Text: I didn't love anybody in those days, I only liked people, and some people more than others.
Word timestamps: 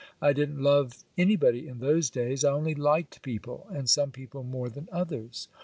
I 0.19 0.33
didn't 0.33 0.63
love 0.63 1.03
anybody 1.15 1.67
in 1.67 1.77
those 1.77 2.09
days, 2.09 2.43
I 2.43 2.51
only 2.53 2.73
liked 2.73 3.21
people, 3.21 3.67
and 3.71 3.87
some 3.87 4.09
people 4.09 4.41
more 4.41 4.67
than 4.67 4.89
others. 4.91 5.47